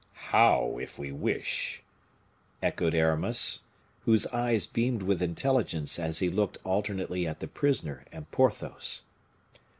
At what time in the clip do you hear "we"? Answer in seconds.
0.97-1.11